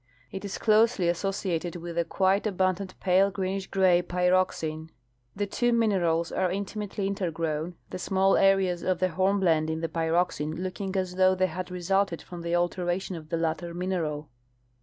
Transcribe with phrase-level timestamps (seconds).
[0.31, 4.89] It is closely associated with a quite abundant \yci\e greenish gray pyroxene.
[5.35, 10.55] The two minerals are intimately intergrown, the small areas of the hornblende in the pyroxene
[10.57, 14.31] looking as though they had resulted from the alteration of the latter mineral.